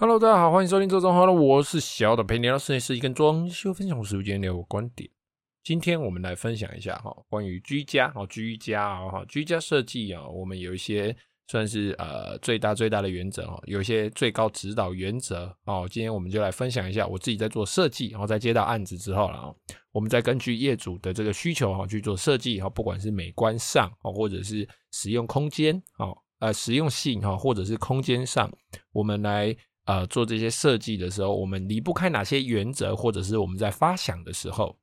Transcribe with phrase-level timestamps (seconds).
[0.00, 5.10] Hello，大家好，欢迎收听《周中哈喽》，我是小的，陪你聊室内设计跟装修分享，我是今天聊我观点。
[5.64, 11.16] 今天我们来分享一下哈，关于居家哦，居家啊哈，居家设计啊，我们有一些。
[11.50, 15.88] 算是呃最大最大的原则哦，有一些最高指导原则哦。
[15.90, 19.54] 今天我们就来分享一下我自己在做设计，然后在接到案子之后了啊，
[19.90, 28.52] 我们再根据业主的这个需求哈去做设计哈，不管是美观上哦，或者是使用空间哦，呃实用性哈，或者是空间上，
[28.92, 29.56] 我们来
[29.88, 34.78] 呃做这些设计的时候，我们离不开哪些原则，或者是我们在发想的时候，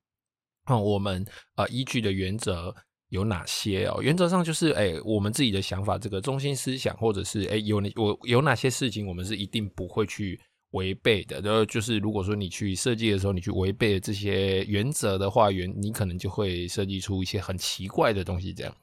[0.64, 2.74] 啊，我们呃依据的原则。
[3.10, 4.02] 有哪些哦？
[4.02, 10.38] 原则上就是，哎、我们自己的想法，这个中心思想，或者是，哎、欸，有我有哪些事情，我们是一定不会去
[10.72, 11.40] 违背的。
[11.40, 18.52] 然后就是，如果说你去设计的时候，你去违背这些原则的话，原你可能就会设计出一些很奇怪的东西。
[18.52, 18.76] 这样，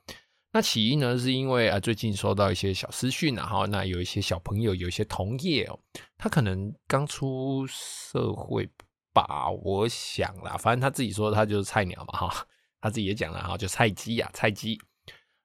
[0.53, 5.79] 那起因呢，是因为啊，最近收到一些小私讯啊，哈，那有一些小朋友，有一些同业哦，
[6.15, 8.69] 他可能刚出社会
[9.11, 12.47] 吧，我想啦，反正他自己说他就是菜鸟嘛，哈。
[12.79, 14.77] 他自己也讲了哈，就菜鸡呀，菜鸡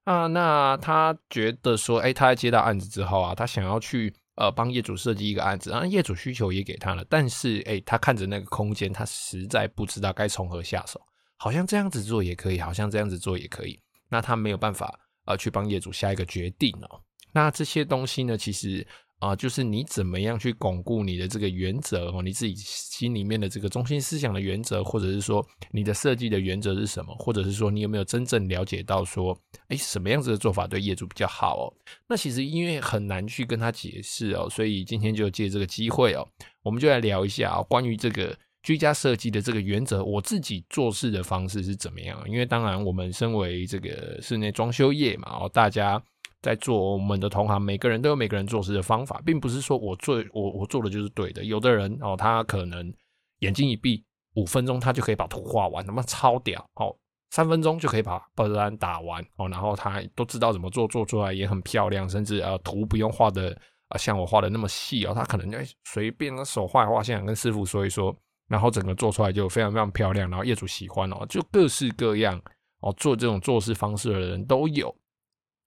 [0.03, 0.27] 啊。
[0.27, 11.01] 那他觉得说，哎，他在接到案子之后啊，他想要去呃帮业主设计一个案子，然后业主需求也给他了，但是哎，他看着那个空间，他实在不知道该从何下手。
[11.37, 13.79] 好像这样子做也可以，好像这样子做也可以。
[14.09, 17.01] 那他没有办法呃去帮业主下一个决定哦。
[17.31, 18.85] 那这些东西呢，其实。
[19.19, 29.37] 啊，就是你怎么样去巩固你的这个原则哦，你自己心里面的这个中心思想的原则，或者是说你的设计的原则是什么，或者是说你有没有真正了解到说，
[29.67, 31.67] 哎，什么样子的做法对业主比较好哦？
[32.07, 36.25] 那其实因为很难去跟他解释哦，所以今天就借这个机会哦，
[36.63, 38.33] 我们就来聊一下哦，关于这个
[38.63, 42.21] 居家设计的这个原则，我自己做事的方式是怎么样？
[42.27, 46.01] 因为当然我们身为这个室内装修业嘛，哦，大家。
[46.41, 51.43] 在做我们的同行，每个人都有每个人做事的方法，并不是说我做我我做的就是对的。
[51.43, 52.93] 有的人哦，他可能
[53.39, 54.01] 眼睛一闭，
[54.35, 56.95] 五分钟他就可以把图画完，他妈超屌哦，
[57.31, 63.53] 三分钟就可以把报单打完哦，然后他都知道怎么做，做出来也很漂亮，甚至呃图不用画的
[63.89, 68.15] 啊像我画的那么细哦，他可能就随便的手画画，现在跟师傅说一说，
[68.49, 72.41] 然后整个做出来就非常非常漂亮，然后业主喜欢哦，就各式各样
[72.81, 74.93] 哦做这种做事方式的人都有。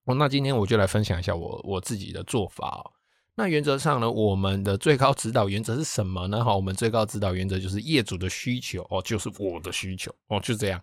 [0.05, 2.91] 哦，那今天我就来分享一下我我自己的做法哦。
[3.35, 6.45] 那原则上呢，我们的最高指导原则是什么呢？
[6.45, 10.79] 哈，我们最高指导原则就是业主的需求哦，就是我的需求哦，就这样。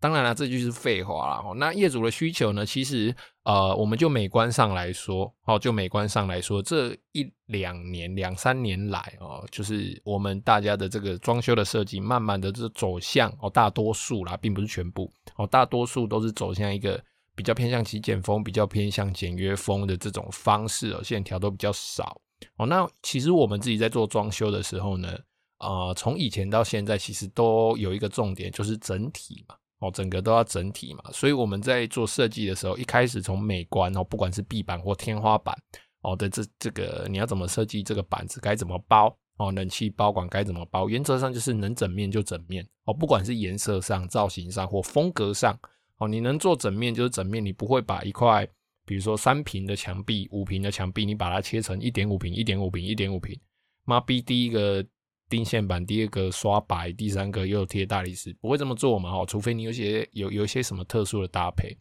[0.00, 1.54] 当然了，这就是废话了。
[1.54, 3.14] 那业主的需求呢，其实
[3.44, 17.02] 呃，我们就美观上来说，哦，就美观上来说，这一两年、两三年来哦，就是我们大家的这个装修的设计，慢慢的这走向哦，大多数啦，并不是全部哦，大多数都是走向一个。
[17.36, 22.20] 比较偏向极简风，比较偏向简约风的这种方式哦，线条都比较少
[22.56, 22.66] 哦。
[22.66, 25.16] 那其实我们自己在做装修的时候呢，
[25.60, 31.04] 呃，从以前到现在，其实都有一个重点，就是整体嘛，哦，整个都要整体嘛。
[31.12, 35.56] 所以我们在做设计的时候，一开始从美观哦，不管是壁板或天花板
[36.02, 45.58] 哦的这这个，你要怎么设计这个板子，该怎么包哦，冷气包管该怎么包，原则上就是能整面就整面哦，不管是颜色上、造型上或风格上。
[46.00, 48.48] 哦，你能做整面就是整面，你不会把一块，
[48.86, 53.36] 比如说三平的墙壁、五平的墙壁，你把它切成一点五平、一点五平、一点五平，
[53.84, 54.80] 妈逼，第一个
[55.28, 59.10] 定线板，第二个刷白，第三个又贴大理石，不会这么做嘛？
[59.10, 61.76] 哦，除非你有些有有一些什么特殊的搭配，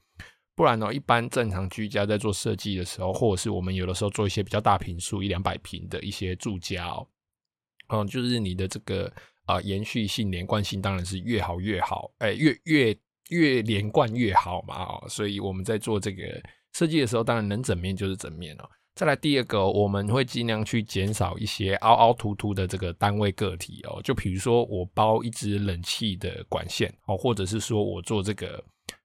[0.56, 7.08] 不然呢，一般正常居家在做设计的时候，或者是我们有的时候做一些比较大平数一两百平的一些住家哦，
[7.90, 9.12] 嗯，就是你的这个
[9.46, 12.98] 啊、延续性、连贯性当然是越好越好，哎、越越。
[13.30, 16.24] 越连贯越好嘛，哦，所以我们在做这个
[16.72, 18.64] 设计的时候，当然能整面就是整面哦。
[18.98, 24.02] 再来第二个，我们会尽量去减少一些凹凹凸凸的这个单位个体哦。
[24.04, 28.60] 就比如说我包一支冷气的管线哦，或者是说我做这个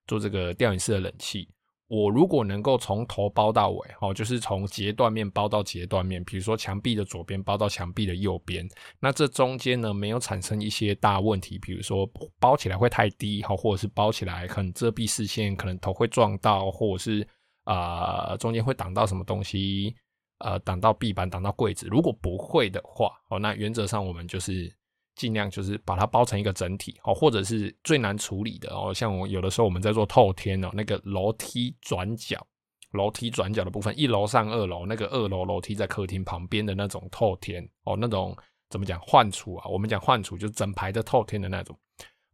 [0.07, 1.47] 做这个吊顶式的冷气。
[1.89, 8.67] 我如果能够从头包到尾，哦，就是从截断面包到截断面，比如说墙壁的左边包到墙壁的右边，
[8.99, 12.11] 那这中间呢没有产生一些大问题，比如说
[12.41, 17.29] 包起来会太低，哈，或者是包起来很遮蔽视线，可能头会撞到，或者是
[17.65, 19.95] 啊、中间会挡到什么东西，
[20.39, 21.87] 呃挡到壁板、挡到柜子。
[21.91, 24.73] 如果不会的话，哦，那原则上我们就是
[25.15, 32.47] 尽量就是把它包成一个整体哦，或者是最难处理的哦，像我有的时候我们在做透天哦，那个楼梯转角。
[32.93, 38.37] 楼梯转角的部分，一楼上二楼，那个二楼楼梯在客厅旁边的那种透天哦，那种
[38.69, 39.67] 怎么讲换厨啊？
[39.67, 41.75] 我们讲换厨就是整排的透天的那种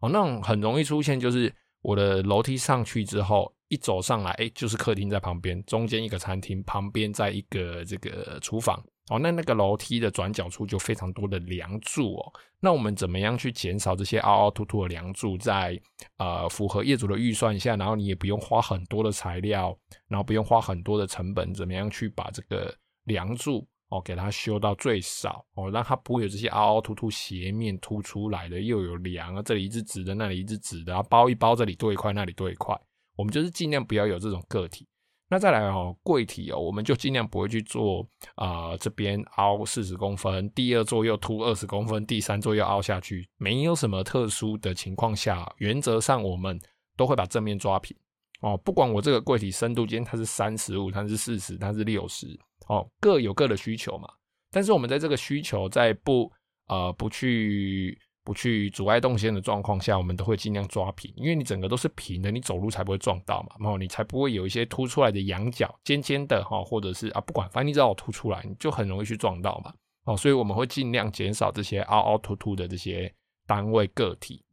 [0.00, 8.82] 哦，那种很容易出现，就是我的楼梯上去之后，一走上来，哎，就是客厅在旁边，中间一个餐厅，旁边在一个这个厨房。
[9.10, 12.32] 哦，那那个楼梯的转角处就非常多的梁柱哦。
[12.60, 15.80] 那我们怎么样去减少这些凹凹凸凸的梁柱，在
[16.18, 19.74] 呃符合业主的预算下，然后你也不用花很多的材料，
[20.08, 22.74] 然后不用花很多的成本，怎么样去把这个
[23.04, 32.78] 梁柱哦给它修到最少哦，让它不会有这些凹凹凸凸斜面凸出来的，又有梁啊，这里一只直的，那里一只直的，然后包一包，这里多一块，那里多一块，
[33.18, 34.86] 我们就是尽量不要有这种个体。
[35.28, 38.00] 那再来哦，柜体哦，我们就尽量不会去做
[38.36, 46.58] 啊、呃，这边凹四十公分，第二座又凸二十公分，第三座又凹下去，没有什么特殊的情况下，原则上我们
[46.96, 47.94] 都会把正面抓平
[48.40, 48.56] 哦。
[48.56, 52.26] 不管我这个柜体深度间它是三十五，它是四十，它是六十
[52.68, 54.08] 哦，各有各的需求嘛。
[54.50, 56.32] 但是我们在这个需求在不
[56.68, 58.00] 呃不去。
[58.28, 69.72] 不去阻碍动线的状况下，我们都会尽量抓平，因为你整个都是平的，你走路才不会撞到嘛，然后你才不会有一些凸出来的仰角、尖尖的哈，或者是啊，不管，反正你只要凸出来，你就很容易去撞到嘛。
[70.04, 73.10] 哦，所以我们会尽量减少这些凹凹凸凸的这些
[73.46, 74.44] 单位个体。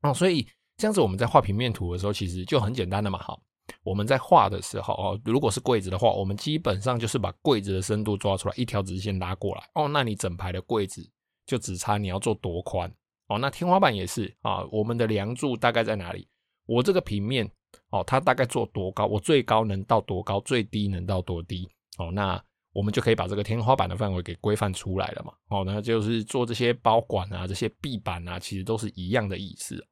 [0.00, 0.48] 哦，所以
[0.78, 3.18] 这样子我们在画平面图的时候，其实就很简单的嘛。
[3.18, 3.38] 好，
[3.82, 9.62] 我们在画的时候哦，如果是柜子的话，我们基本上就是把柜子的深度抓出来，一条直线拉过来。
[9.74, 11.06] 哦，那你整排的柜子。
[11.46, 12.90] 就只差你要做多宽
[13.28, 16.28] 哦，那天花板也是啊，我们的梁柱大概在哪里？
[16.66, 17.50] 我这个平面
[17.90, 19.06] 哦，它大概做多高？
[19.06, 20.40] 我最高能到多高？
[20.40, 21.68] 最低能到多低？
[21.98, 22.42] 哦，那
[22.72, 25.32] 我们就可以把这个天花板的范围给规范出来了嘛。
[25.48, 29.82] 哦，那就是做这些包管啊，这些壁板啊，其实都是一样的意思。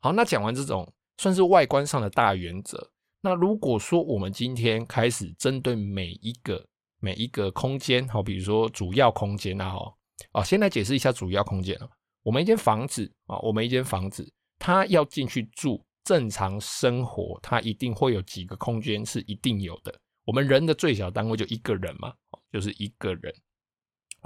[0.00, 2.90] 好，那讲完这种算是外观上的大原则，
[3.20, 6.64] 那如果说我们今天开始针对每一个
[7.00, 9.94] 每一个空间，好，比如说主要空间啊，哈。
[10.32, 11.88] 哦，先来解释一下主要空间啊。
[12.22, 19.94] 我们一间房子啊，我们一间房子，它要进去住，正常生活，它一定会有几个空间是一定有的。
[20.24, 22.12] 我们人的最小单位就一个人嘛，
[22.52, 23.34] 就是一个人。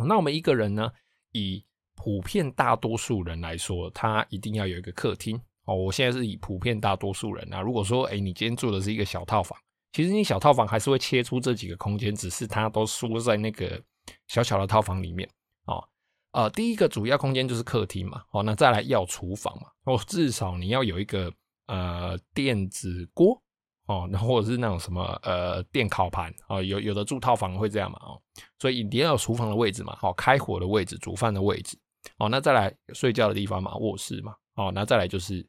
[0.09, 0.91] 那我们一个人呢，
[1.31, 5.41] 以普遍大多数人来说，他一定要有一个客厅。
[5.65, 7.61] 哦，我现在是以普遍大多数人啊。
[7.61, 9.57] 如果说，哎，你今天住的是一个小套房，
[9.93, 13.81] 其实你小套房还是会切出这几个空间，只是它都缩在那个
[14.27, 15.29] 小小的套房里面。
[15.67, 15.89] 哦，
[16.33, 21.33] 呃，第一个主要空间就是客厅嘛，哦，那再来要厨房嘛，哦，至少你要有一个
[21.67, 23.41] 呃电子锅，
[23.87, 28.21] 哦，那或者是那种什么呃电烤盘，哦，有有的住套房会这样嘛，哦，
[28.59, 31.79] 所以你要有厨房的位置嘛，哦，开火的位置，煮饭的位置，
[32.19, 35.47] 哦，那再来睡觉的地方嘛，卧室嘛，哦，那再来就是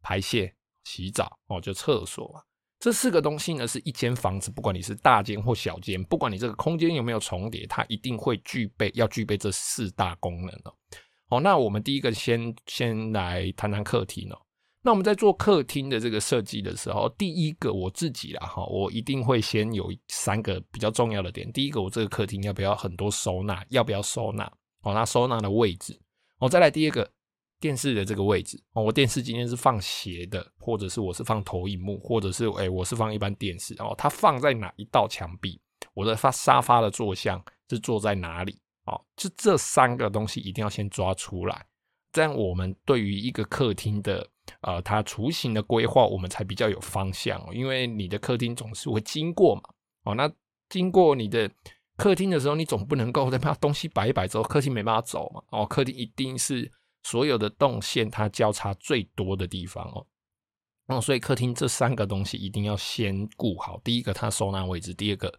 [0.00, 0.54] 排泄、
[0.84, 2.42] 洗澡，哦，就厕所嘛。
[2.82, 10.74] 这四个东西呢，是一间房子，不管你是大间或小间，不管你这个空间有没有重叠，它一定会具备，要具备这四大功能哦。
[11.28, 14.38] 好，那我们第一个先先来谈谈客厅哦。
[14.82, 21.48] 那我们在做客厅的这个设计的时候，第一个我自己啦哈，我一定会先有三个比较重要的点。
[21.52, 23.64] 第一个，我这个客厅要不要很多收纳？
[23.68, 24.52] 要不要收纳？
[24.80, 25.96] 哦，那收纳的位置。
[26.40, 27.08] 哦，再来第二个。
[27.62, 35.60] 电视的这个位置哦，我电视今天是放斜的，或者是我是放投影幕，或者是哎、我是放一般电视哦，它放在哪一道墙壁？
[35.94, 37.40] 我的发沙发的坐向
[37.70, 38.60] 是坐在哪里？
[38.86, 41.64] 哦，就这三个东西一定要先抓出来，
[42.12, 44.28] 这样我们对于一个客厅的
[44.62, 47.40] 呃它雏形的规划，我们才比较有方向。
[47.54, 49.62] 因为你的客厅总是会经过嘛，
[50.02, 50.28] 哦，那
[50.68, 51.48] 经过你的
[51.96, 56.68] 客厅的时候，你总不能够在把东西摆一摆之后，客厅没办法走嘛，哦，客厅一定是。
[57.02, 60.06] 所有的动线它交叉最多的地方哦，
[60.86, 63.80] 哦，所以客厅这三个东西一定要先顾好。
[63.82, 65.32] 第一个它收纳位置，第二个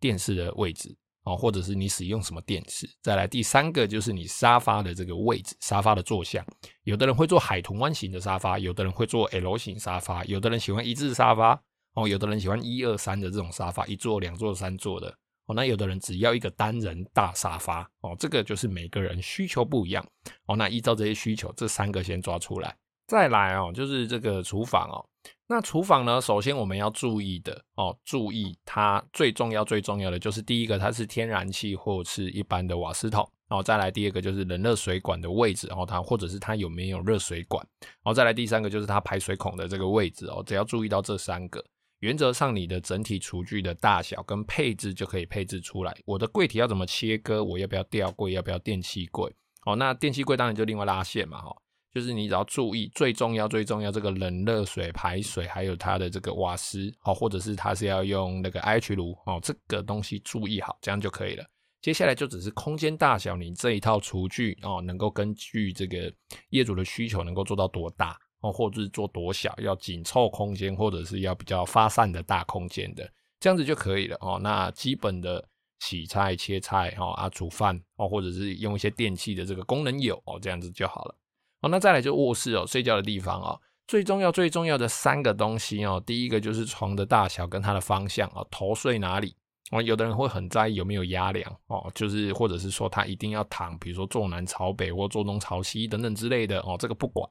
[0.00, 2.88] 电视的位置哦，或者是你使用什么电视。
[3.02, 6.44] 再来第三个就是你沙发的这个位置，沙发的坐向。
[6.84, 11.62] 有的人会做海豚湾型的沙发，有的人会做 L 型沙发，有的人喜欢一字沙发
[11.94, 15.16] 哦，有的人喜欢一二三的这种沙发，一座、两座、三座的。
[15.54, 20.04] 那有的人只要一个单人大沙发哦，这个就是每个人需求不一样
[20.46, 20.56] 哦。
[20.56, 22.74] 那依照这些需求，这三个先抓出来，
[23.06, 25.04] 再来哦，就是这个厨房哦。
[25.46, 33.28] 那厨房呢，首先我们要注意的哦，注意它最重要最重要的就是第一个，它是天然气或是一般的瓦斯桶。
[33.48, 37.62] 然后再来第二个就是冷热水管的位置，然后它或者是它有没有热水管。
[37.80, 41.62] 然后再来第三个就是它排水孔的这个位置哦，只要注意到这三个。
[42.02, 45.96] 原则上你的整体厨具的大小跟配置就可以配置出来。
[46.04, 47.44] 我的柜体要怎么切割？
[47.44, 48.32] 我要不要吊柜？
[48.32, 49.32] 要不要电器柜？
[49.66, 51.56] 哦，那电器柜当然就另外拉线嘛，哈。
[51.94, 61.44] 就是你只要注意，最重要、最重要这个冷热水排水，还有它的这个瓦斯，哦，或者是它是要用那个 IH 炉，哦，这个东西注意好，这样就可以了。
[61.82, 66.12] 接下来就只是空间大小，你这一套厨具哦，能够根据这个
[66.48, 74.38] 业主的需求，能够做到多大哦，或者是做多小，要紧凑空间，或者是要比较发散的大空间的，这样子就可以了哦。
[74.42, 75.42] 那基本的
[75.80, 81.16] 洗菜、切菜，哦啊，煮饭哦，或者是用一些电器的这个功能有哦，这样子就好了。
[81.60, 89.36] 好，那再来就卧室哦，睡觉的地方哦，最重要最重要的三个东西哦，第一个就是床的大小跟它的方向哦，头睡哪里
[89.70, 97.28] 哦，有的人会很在意有没有压梁哦，就是或者是说他一定要躺，比如说坐南朝北或坐东朝西等等之类的哦，这个不管，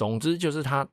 [0.00, 0.88] 总之就是他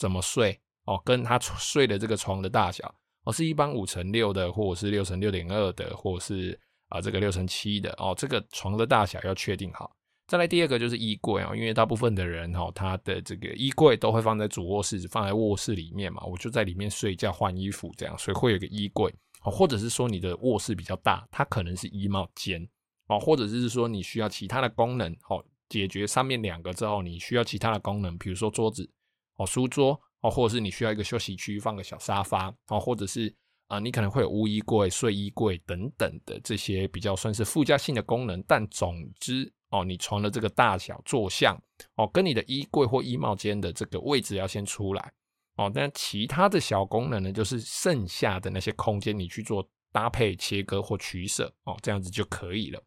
[0.00, 9.94] 怎么睡哦，跟他睡的这个床的大小哦，是一般五乘六的，或者是六乘六点二的，或者是啊这个六乘七的哦，这个床的大小要确定好。
[10.26, 22.68] 再来第二个就是衣柜哦，因为大部分的人哦，他的这个衣柜都会放在主卧室，放在卧室里面嘛，我就在里面睡觉换衣服这样，所以会有个衣柜哦，或者是说你的卧室比较大，它可能是衣帽间
[23.06, 28.90] 哦，或者是说你需要其他的功能哦，解决上面两个之后，你需要其他的功能，比如说桌子
[29.36, 33.34] 哦、书桌哦，或者是你需要一个休息区放个小沙发哦，或者是
[33.68, 39.52] 啊、你可能会有污衣柜、睡衣柜等等的这些比较算是附加性的功能，但总之。
[39.70, 41.54] 哦，你床的这个大小、坐向，
[41.96, 45.12] 哦，跟你的衣柜或衣帽间的这个位置要先出来，
[45.56, 52.82] 哦，但其他的小功能呢，就是剩下的那些空间，你去做搭配、切割或取舍，哦，这样子就可以了。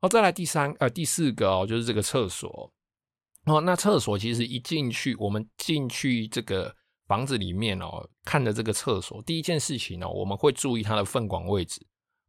[0.00, 2.72] 哦，再来第三呃第四个哦，就是这个厕所。
[3.46, 6.74] 哦，那厕所其实一进去，我们进去这个
[7.06, 11.80] 房子里面哦，看着这个厕所，第一件事情呢，我们会注意它的粪管位置。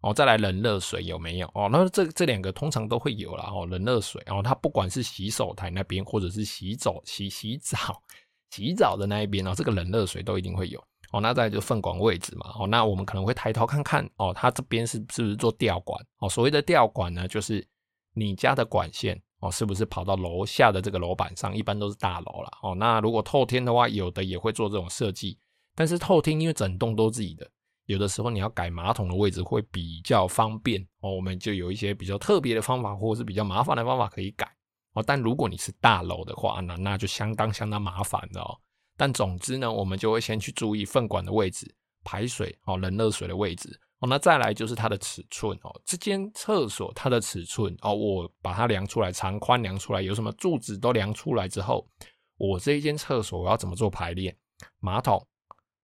[0.02, 1.48] 哦，再来冷热水有没有？
[1.54, 3.52] 哦，那这这两个通常都会有啦。
[3.54, 8.02] 哦，冷热水，然后它不管是洗手台那边，或者是洗澡、洗洗澡、
[8.50, 10.82] 洗澡的那一边哦，这个冷热水都一定会有。
[11.12, 12.52] 哦，那再就粪管位置嘛。
[12.60, 16.00] 哦，那我们可能会抬头看看，哦，它这边是是不是做吊管？
[16.20, 17.66] 哦，所谓的吊管呢，就是
[18.14, 21.56] 你家的管线哦，是不是跑到楼下的这个楼板上？
[21.56, 22.52] 一般都是大楼了。
[22.62, 25.40] 哦，那如果透天的话，有的也会做这种设计，
[25.76, 27.50] 但是透天因为整栋都自己的。
[27.86, 34.48] 有的时候你要改马桶的位置会比较方便哦，我们就有一些比较特别的方法，或者是比较麻烦的方法可以改
[34.94, 35.04] 哦。
[35.04, 38.56] 但如果你是大楼的话，那那就相当相当麻烦的哦。
[39.00, 44.08] 但总之呢，我们就会先去注意粪管的位置、排水哦、冷热水的位置哦。
[44.10, 51.88] 那再来就是它的尺寸哦，这间厕所它的尺寸哦，我把它量出来，长宽量出来，有什么柱子都量出来之后，
[52.36, 54.36] 我这一间厕所我要怎么做排列？
[54.82, 55.26] 马桶。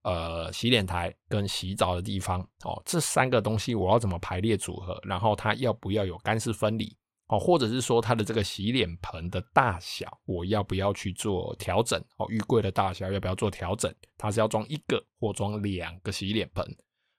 [0.04, 5.00] 呃，洗脸台跟洗澡的地方哦，这三个东西我要怎么排列组合？
[5.02, 6.96] 然后它要不要有干湿分离
[7.28, 7.40] 哦？
[7.40, 12.00] 或者是说它的这个洗脸盆的大小，我要不要去做调整？
[12.18, 13.94] 哦，浴柜的大小要不要做调整？
[14.18, 16.66] 它是要装一个或装两个洗脸盆？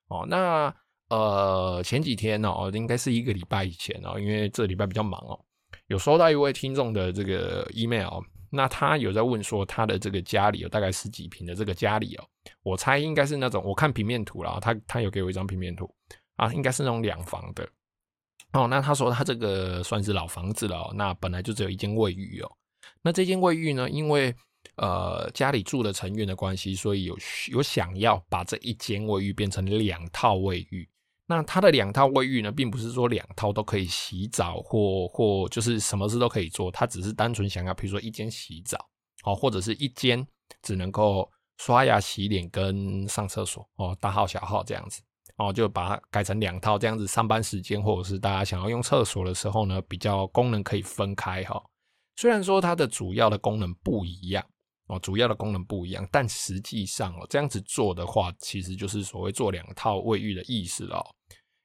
[0.09, 0.75] 哦，那
[1.09, 5.39] 呃前几天哦，应该是一个礼拜以前哦，因为这礼拜比较忙哦，
[5.87, 8.21] 有收到一位听众的这个 email。
[8.49, 12.25] 那他有在问说，他的这个家里有大概十几平的这个家里哦，
[12.63, 15.93] 我猜应该是那种，我看平面图了，他他有给我一张平面图
[16.37, 17.69] 啊，应该是那种两房的
[18.57, 18.67] 哦。
[18.69, 22.51] 那他说他这个算是老房子了，那本来就只有一间卫浴哦。
[23.03, 24.35] 那这间卫浴呢，因为
[24.77, 27.17] 呃家里住的成员的关系，所以有
[27.51, 30.89] 有想要把这一间卫浴变成两套卫浴。
[31.29, 38.79] 那他的两套卫浴呢，并不是说两套都可以洗澡或或就是什么事都可以做，他只是单纯想要，比如说一间洗澡
[39.25, 40.25] 哦，或者是一间
[40.63, 45.03] 只能够刷牙、洗脸跟上厕所哦，大号小号这样子
[45.37, 51.62] 哦，就把它改成两套这样子，上班时间或者是大家想要用厕所的时候呢，比较功能可以分开哈。
[52.16, 54.45] 虽然说它的主要的功能不一样
[54.87, 61.05] 哦，主要的功能不一样，但实际上哦，这样子做的话，其实就是所谓做两套卫浴的意思了。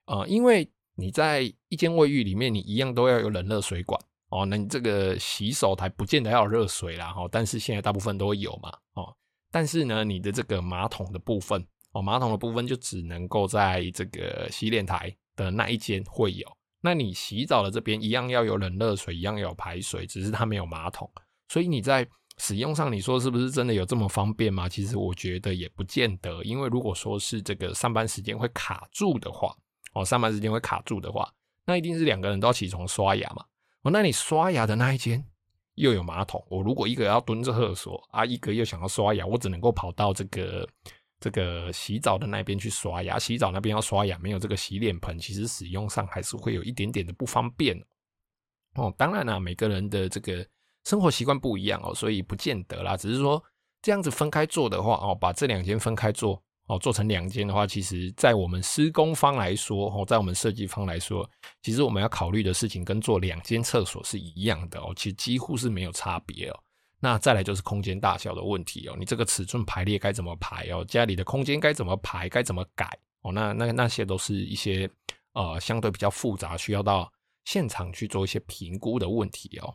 [0.07, 3.97] 呃，因为你在一间卫浴里面，你一样都要有冷热水管
[4.29, 4.45] 哦。
[4.45, 7.25] 那你这个洗手台不见得要有热水啦，哈。
[7.31, 9.15] 但是现在大部分都会有嘛，哦。
[9.51, 16.48] 但是呢，你的这个马桶的部分，哦，马桶的部分就只能够在这个洗脸台的那一间会有。
[16.81, 21.10] 那你洗澡的这边一样要有冷热水，一样要有排水，只是它没有马桶。
[21.48, 22.07] 所以你在
[22.38, 24.67] 使用上，你说是不是真的有这么方便吗？
[24.67, 29.55] 其实我觉得也不见得，因为如果说是这个上班时间会卡住的话。
[29.93, 31.29] 哦，上班时间会卡住的话，
[31.65, 33.43] 那一定是两个人都要起床刷牙嘛。
[33.81, 35.21] 哦，那你刷牙的那一间
[35.75, 40.65] 又有马桶，我如果一个要蹲着厕所啊，一个又想要刷牙，我只能够跑到这个
[41.21, 47.79] 这个洗澡的那边去刷牙，洗澡那边要刷牙，没有这个洗脸盆，其实使用上还是会有一点点的不方便
[48.73, 48.93] 哦。
[48.97, 50.45] 当然啦，每个人的这个
[50.83, 52.97] 生活习惯不一样哦，所以不见得啦。
[52.97, 53.41] 只是说
[53.83, 61.29] 这样子分开做的话哦，把这两间分开做哦，做成两间的话，其实在我们施工方来说哦，在我们设计方来说，
[61.61, 66.59] 其实我们要考虑的事情跟做两间厕所是一样的哦，其实几乎是没有差别哦。
[67.03, 70.86] 那再来就是空间大小的问题哦，你这个尺寸排列该怎么排哦？
[70.86, 72.29] 家里的空间该怎么排？
[72.29, 72.88] 该怎么改
[73.24, 73.31] 哦？
[73.31, 74.88] 那那那些都是一些
[75.34, 77.12] 呃相对比较复杂，需要到
[77.43, 79.74] 现场去做一些评估的问题哦。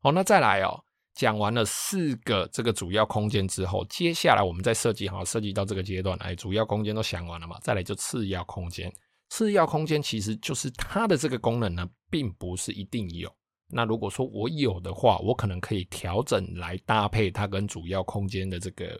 [0.00, 0.82] 好，那再来哦，
[1.14, 7.56] 讲完了四个这个主要空间之后，接下来我们再设计好，设计到这个阶段，哎，主要空间都想完了嘛？
[7.60, 8.92] 再来就次要空间，
[9.28, 13.32] 次要空间其实就是它的这个功能呢，并不是一定有。
[13.70, 18.98] 那如果说我有的话，我可能可以调整来搭配它跟主要空间的这个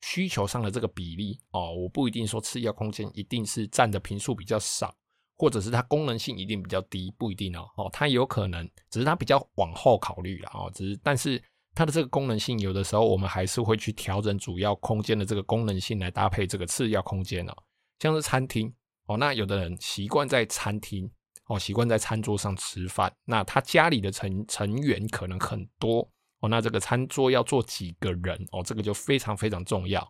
[0.00, 1.72] 需求上的这个比例哦。
[1.72, 4.92] 我不一定说次要空间一定是占的坪数比较少，
[5.36, 7.64] 或者是它功能性一定比较低，不一定哦。
[7.76, 10.70] 哦，它有可能只是它比较往后考虑了哦。
[10.74, 11.40] 只是但是
[11.74, 17.54] 它的这个功能性，有的时候我们还是会去调整主要空间的这个功能性来搭配这个次要空间哦。
[18.00, 18.72] 像是餐厅
[19.06, 21.08] 哦，那有的人习惯在餐厅。
[21.48, 26.08] 哦，习惯在餐桌上吃饭，那他家里的成成员可能很多
[26.40, 30.06] 哦，那这个餐桌要坐几个人哦，这个就非常非常重要。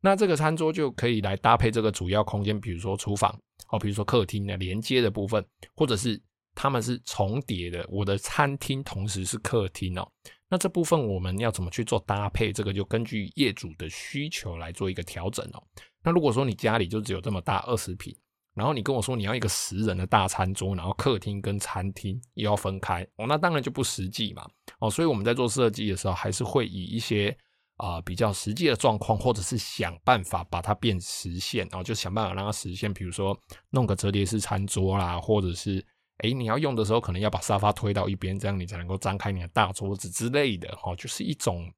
[0.00, 3.36] 那这个餐桌就可以来搭配这个主要空间，比如说厨房
[3.70, 6.22] 哦，比如说客厅的连接的部分，或者是
[6.54, 10.08] 他们是重叠的，我的餐厅同时是客厅哦。
[10.48, 12.52] 那这部分我们要怎么去做搭配？
[12.52, 15.60] 这个就根据业主的需求来做一个调整哦。
[16.04, 18.16] 那如果说你家里就只有这么大二十平。
[18.56, 24.44] 然后你跟我说你要一个十人的大餐桌，然后客厅跟餐厅也要分开哦，那当然就不实际嘛
[24.80, 27.36] 哦，所以我们在做设计的时候，还是会以一些
[27.76, 35.84] 啊、比较实际的状况，或者是想办法把它变实现哦，就想办法让它实现，比如说弄个折叠式餐桌啦，或者是
[36.24, 41.70] 诶你要用的时候可能要把沙发推到一边，这样你才能够张开你的大桌子之类的哦，就是一种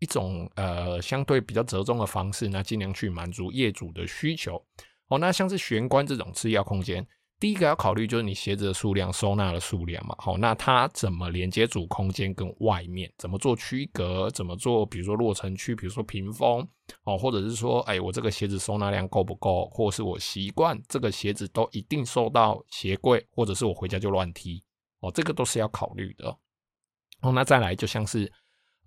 [0.00, 4.62] 一种呃相对比较折中的方式，那尽量去满足业主的需求。
[5.08, 7.06] 哦，那像是玄关这种次要空间，
[7.40, 10.14] 第一个要考虑就是你鞋子的数量、收纳的数量嘛。
[10.18, 13.10] 好，那它怎么连接主空间跟外面？
[13.16, 14.30] 怎么做区隔？
[14.30, 14.84] 怎么做？
[14.84, 16.68] 比如说落尘区，比如说屏风，
[17.04, 19.66] 哦，或者是说，哎，我这个鞋子收纳量够不够？
[19.70, 24.62] 或是我习惯这个鞋子都一定收到鞋柜，或者是我回家就乱踢，
[25.00, 26.28] 哦，这个都是要考虑的。
[27.22, 28.30] 哦，那再来就像是。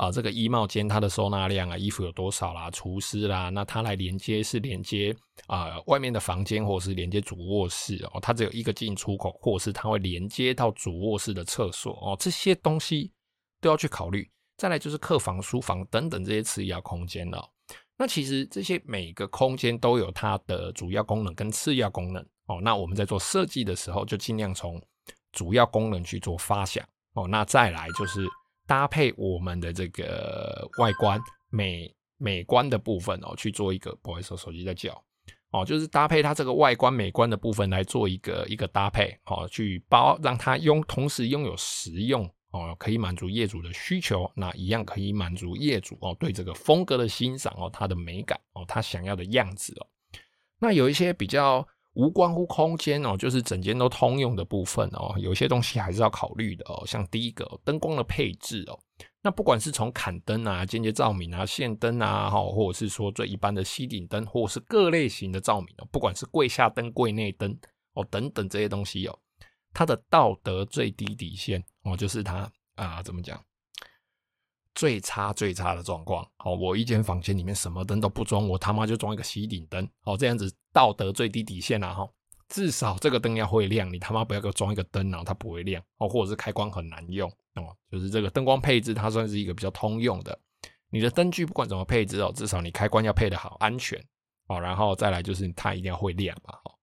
[0.02, 2.72] 啊，这个衣帽间它的收纳量啊，衣服有多少啦？
[2.72, 8.20] 厨师啦，那它来连接是连接啊、外面的房间，或是连接主卧室哦。
[8.20, 12.18] 它只有一个进出口，或是它会连接到主卧室的厕所哦。
[12.20, 13.12] 这些东西
[13.60, 14.28] 都要去考虑。
[14.58, 17.48] 再来就是客房、书房等等这些次要空间了。
[17.96, 22.60] 那其实这些每个空间都有它的主要功能跟次要功能哦。
[22.60, 24.82] 那我们在做设计的时候，就尽量从
[25.32, 26.84] 主要功能去做发想
[27.14, 27.28] 哦。
[27.28, 28.28] 那再来就是。
[28.72, 34.94] 搭配我们的这个外观美美观的部分哦，去做一个，不好意思，手机在叫
[35.52, 49.88] 哦，就是搭配它这个外观美观的部分来做一个一个搭配哦，去包让它拥同时拥有实用哦，可以满足业主的需求，那一样可以满足业主哦对这个风格的欣赏哦，它的美感哦，他想要的样子哦，
[50.60, 51.68] 那有一些比较。
[51.94, 56.84] 无关乎空间哦，就是整间都通用的部分哦，有些东西还是要考虑的哦。
[56.86, 58.80] 像第一个灯光的配置哦，
[59.22, 67.54] 那不管是从坎灯啊、间接照明啊、线灯啊，或者是说最一般的吸顶灯，或者是各类型的照明哦，不管是柜下灯、柜内灯
[67.94, 69.20] 哦等等这些东西哦，
[69.74, 73.44] 它的道德最低底线哦，就是它啊，怎么讲？
[74.82, 82.10] 最差最差的状况，好，我一间房间里面什么灯都不装，我他妈就装一个吸顶灯，好，这样子道德最低底线啊，哈，
[82.50, 90.36] 至少这个灯要会亮，你他妈不要给我装一个灯，然后它不会亮，哦，或者是开关很难用，哦，就是这个灯光配置它算是一个比较通用的，
[90.90, 94.04] 你的灯具不管怎么配置哦，至少你开关要配得好，安全，
[94.48, 96.74] 哦，然后再来就是它一定要会亮嘛，哦，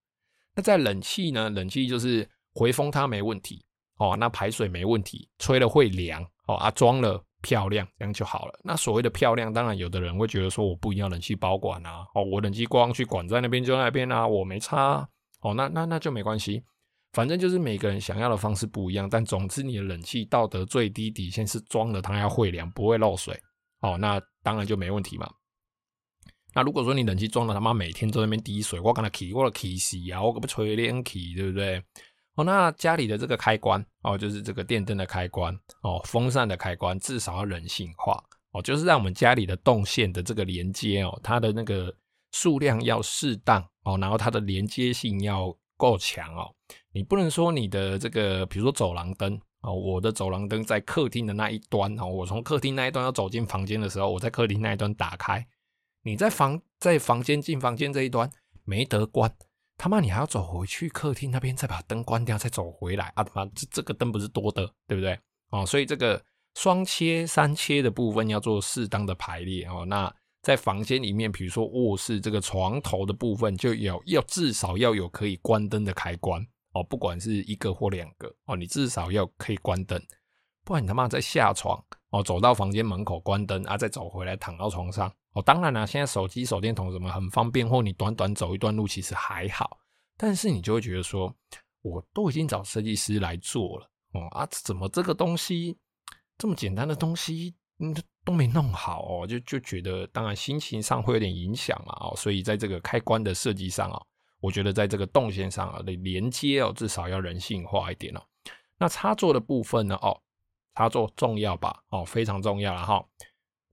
[0.55, 3.61] 那在冷气呢，冷气就是回风它没问题，
[3.97, 7.25] 哦，那排水没问题，吹了会凉，哦，啊装了。
[7.41, 8.59] 漂亮，这样就好了。
[8.63, 15.07] 那所谓的漂亮，当然有的人会觉得说，我不一定要冷气包管啊，哦，我冷气光去管在那边就那边啊，我没差啊，
[15.41, 16.61] 哦，那那那就没关系，
[17.13, 19.09] 反正就是每个人想要的方式不一样。
[19.09, 23.39] 但总之，你的冷气道德最低底线是装了它要会凉，不会漏水，
[23.81, 25.29] 哦，那当然就没问题嘛。
[26.55, 31.81] 那如果说你冷气装了他妈每天都在那边滴水，我跟他气，我的气死啊，我可不吹冷气，对不对？
[32.35, 41.93] 哦，那家里的这个开关哦，就是这个电灯的开关哦，风扇的开关，至少要人性化哦，就是让我们家里的动线的这个连接哦，它的那个
[42.31, 46.49] 数量要适当哦，然后它的连接性要够强哦。
[46.91, 55.45] 你不能说你的这个，比如说走廊灯哦，我的走廊灯在客厅的那一端哦，我从客厅那一端要走进房间的时候，我在客厅那一端打开，
[56.03, 58.29] 你在房在房间进房间这一端
[58.63, 59.31] 没得关，
[59.79, 65.17] 他妈你还要走回去客厅那边再把灯关掉，再走回来啊他妈这这个灯不是多的，对不对？
[65.49, 66.21] 哦，所以这个
[66.53, 70.13] 双切三切的部分要做适当的排列哦，那。
[70.41, 80.01] 在房间里面，比如说卧室这个床头的部分，就有要至少要有可以关灯的开关哦，不管是一个或两个哦，你至少要可以关灯，
[80.63, 81.77] 不然你他妈再下床
[82.11, 85.41] 哦，走到房间门口关灯啊，再走回来躺到床上哦。
[85.41, 89.77] 当然了，现在手机手电筒什么很方便，或你短短走一段路其实还好，
[90.17, 91.33] 但是你就会觉得说，
[91.81, 95.77] 我都已经找设计师来做了哦啊，怎么这个东西
[96.37, 97.55] 这么简单的东西？
[97.81, 104.01] 嗯，都没弄好哦，就就觉得，当然心情上会有点影响嘛，哦，所以在这个开关的设计上啊，
[104.41, 108.21] 我觉得在这个动线上啊的连接哦，至少要人性化一点哦。
[108.77, 110.21] 那插座的部分呢，哦，
[110.75, 111.81] 插座重要吧？
[111.87, 113.01] 哦，非常重要了哈。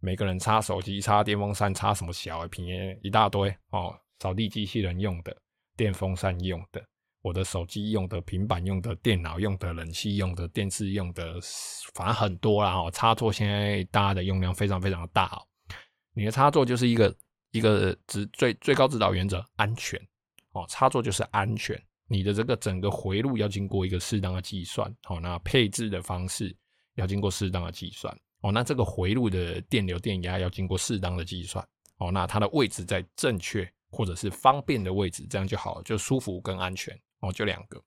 [0.07, 2.65] 每个人插手机、插电风扇、插什么小平
[3.03, 5.37] 一大堆哦，扫地机器人用的、
[5.77, 6.81] 电风扇用的。
[7.23, 11.35] 我的手机用的、平板用的、电脑用的、冷气用的、电视用的，
[11.93, 12.73] 反正很多啦。
[12.77, 15.43] 哦，插座现在大家的用量非常非常的大哦。
[16.13, 17.13] 你的插座就是一个
[17.51, 20.01] 一个指最最高指导原则，安全
[20.53, 20.65] 哦。
[20.69, 25.19] 插座就是安全，你的这个整个回路要经过一个适当的计算哦。
[25.19, 26.57] 那配置的方式
[26.95, 28.53] 要经过适当的计算哦。
[28.53, 31.67] 那这个回路的电流电压要经过适当的计算
[31.99, 32.11] 哦。
[32.11, 36.99] 那它的位置在正确或者是方便的位置，这样就好了，就舒服跟安全。
[37.21, 37.83] 哦，就两个。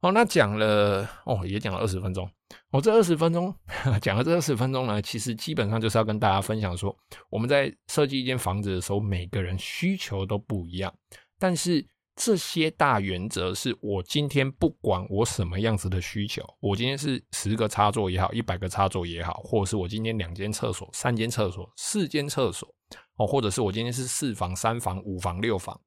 [0.00, 2.28] 哦，那讲了哦，也讲了二十分钟。
[2.70, 3.54] 我、哦、这二十分钟
[4.02, 6.94] 讲了这二十分钟呢，其实基本上就是要跟大家分享说，
[7.30, 10.92] 我们在设计一间房子的时候，每个人需求都不一样。
[11.38, 22.68] 但是这些大原则是我今天不管我什么样子的需求，我今天是十个插座也好，一百个插座也好，或者是我今天两间厕所、三间厕所、四间厕所，
[23.16, 25.80] 哦，或者是我今天是四房、三房、五房、六房。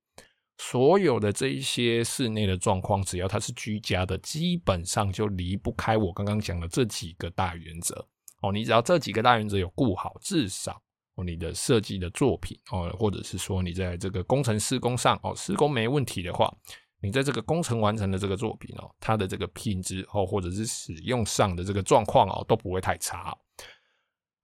[0.57, 8.07] 所有的这一些室内的状况，只要它是居家的，基本上就离不开我刚刚讲的这几个大原则
[8.41, 8.53] 哦。
[8.53, 10.81] 你只要这几个大原则有顾好，至少
[11.15, 16.53] 哦，你的设计的作品哦，或者是说你在这个工程施工上哦，施工没问题的话，
[17.01, 23.35] 你在这个工程完成的这个作品哦，它的这个品质哦，或者是使用上的这个状况哦，都不会太差。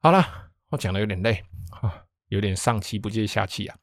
[0.01, 0.25] 好了，
[0.69, 1.43] 我讲的有点累
[1.81, 3.77] 啊，有点上气不接下气啊。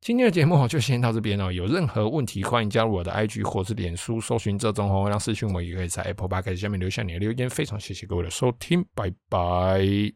[0.00, 1.50] 今天的节目就先到这边哦。
[1.50, 7.48] 有任何问题，欢迎加入我的 IG 或是脸书，搜寻“这种红让私讯我”，也可以在 Apple Podcast 下面留下你的留言。
[7.48, 10.12] 非常谢谢各位的收听，拜拜。